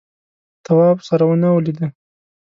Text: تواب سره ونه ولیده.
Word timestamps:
تواب 0.65 0.97
سره 1.07 1.23
ونه 1.27 1.49
ولیده. 1.51 1.87